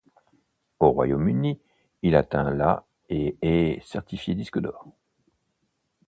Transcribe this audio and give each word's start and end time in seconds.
Au 0.79 0.89
Royaume-Uni 0.89 1.59
il 2.01 2.15
atteint 2.15 2.49
la 2.49 2.87
et 3.09 3.37
est 3.43 3.85
certifié 3.85 4.33
disque 4.33 4.57
d'or. 4.59 4.87